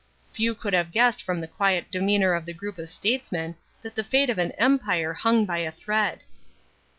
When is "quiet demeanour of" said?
1.47-2.45